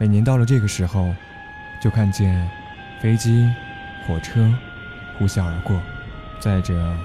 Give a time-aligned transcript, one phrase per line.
[0.00, 1.12] 每年到了这个时候，
[1.82, 2.48] 就看见
[3.00, 3.52] 飞机、
[4.06, 4.48] 火车
[5.18, 5.80] 呼啸而过，
[6.38, 6.96] 载着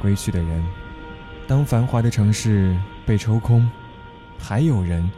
[0.00, 0.64] 归去的人。
[1.46, 3.70] 当繁华的城市被抽空，
[4.36, 5.08] 还有人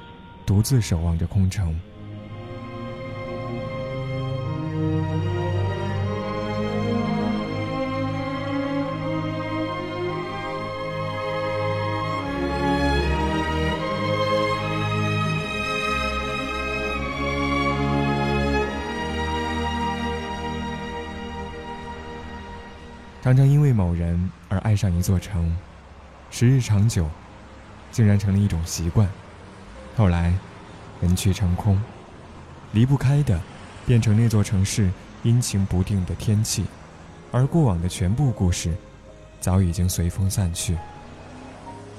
[0.44, 1.74] 独自守望着空城。
[23.22, 25.54] 常常因为某人而爱上一座城，
[26.30, 27.06] 时日长久，
[27.92, 29.06] 竟然成了一种习惯。
[29.94, 30.32] 后来，
[31.02, 31.78] 人去城空，
[32.72, 33.38] 离不开的，
[33.84, 34.90] 变成那座城市
[35.22, 36.64] 阴晴不定的天气，
[37.30, 38.74] 而过往的全部故事，
[39.38, 40.78] 早已经随风散去。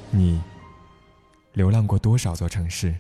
[0.10, 0.42] 你，
[1.54, 2.96] 流浪过多少座城市？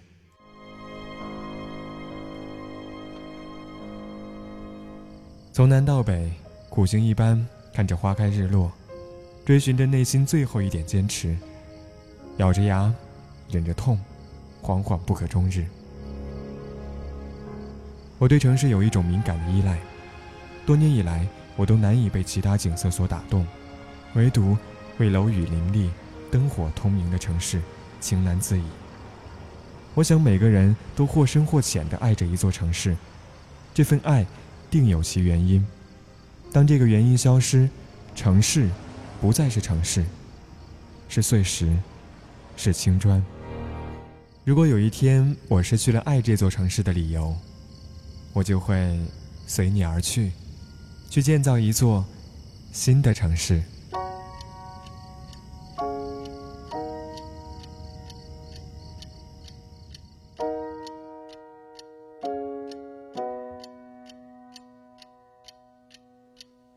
[5.52, 6.32] 从南到北，
[6.70, 7.44] 苦行一般。
[7.73, 8.72] 看着花开日落，
[9.45, 11.36] 追寻着内心最后一点坚持，
[12.38, 12.94] 咬着牙，
[13.50, 14.00] 忍着痛，
[14.61, 15.66] 惶惶不可终日。
[18.17, 19.80] 我对城市有一种敏感的依赖，
[20.66, 23.47] 多年以来，我都难以被其他景色所打动，
[24.16, 24.58] 唯独
[24.97, 25.89] 为楼宇林立、
[26.30, 27.61] 灯火通明的城市
[27.99, 28.64] 情难自已。
[29.95, 32.95] 我想每个人都或深或浅地爱着一座城市，
[33.73, 34.25] 这份爱
[34.69, 35.66] 定有其原因。
[36.52, 37.70] 当这个原因消失，
[38.14, 38.68] 城市
[39.22, 40.04] 不再是城市，
[41.08, 41.74] 是碎石，
[42.58, 43.24] 是青砖。
[44.44, 47.34] 如果有一天我失去了爱这座城市的理由，
[48.34, 49.00] 我就会
[49.48, 50.32] 随你而去，
[51.10, 52.04] 去建造一座
[52.74, 53.64] 新的城市。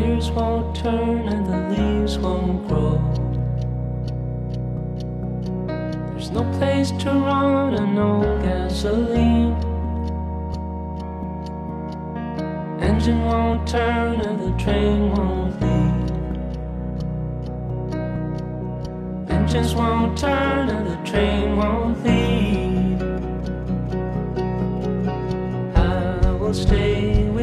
[0.00, 2.98] gears won't turn and the leaves won't grow.
[5.66, 8.10] There's no place to run and no
[8.42, 9.54] gasoline.
[12.80, 16.10] Engine won't turn and the train won't leave.
[19.30, 23.02] Engines won't turn and the train won't leave.
[25.74, 27.35] I will stay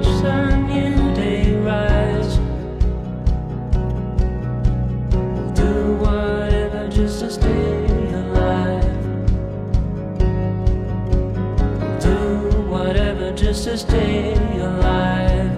[0.00, 2.38] watch a new day rise.
[5.12, 8.84] We'll do whatever just to stay alive.
[11.80, 15.50] We'll do whatever just to stay alive.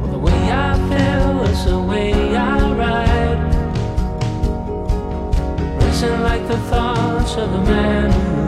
[0.00, 3.54] Well, the way I feel is the way I ride.
[5.82, 8.47] Racing like the thoughts of a man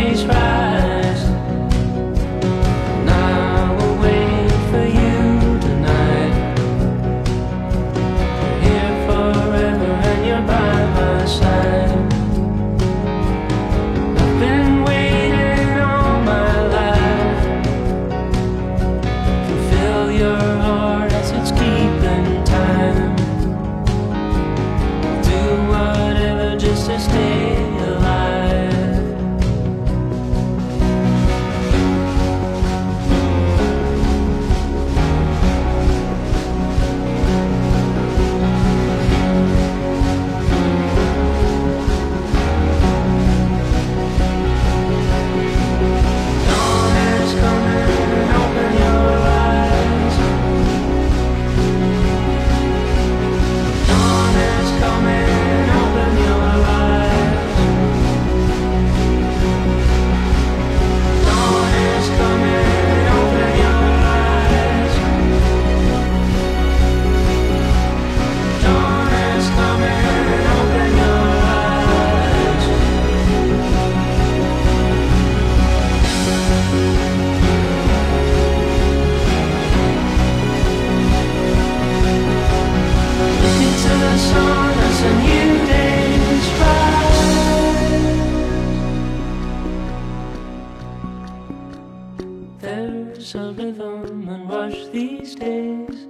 [92.61, 96.05] There's a rhythm and rush these days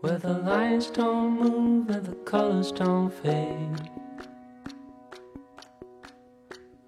[0.00, 3.90] where the lines don't move and the colors don't fade.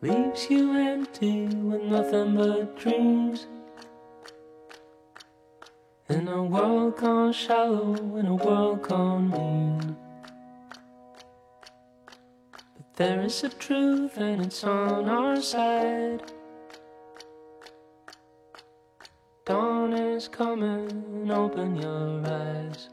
[0.00, 3.46] Leaves you empty with nothing but dreams.
[6.08, 9.96] In a world gone shallow, in a world gone mean.
[12.50, 16.32] But there is a truth and it's on our side.
[20.22, 22.88] Is coming, open your eyes.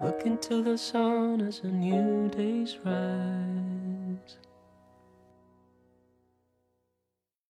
[0.00, 3.89] Look into the sun as a new day's rise.